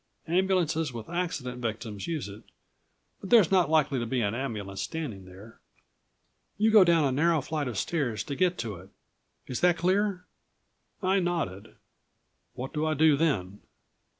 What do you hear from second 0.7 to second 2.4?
with accident victims use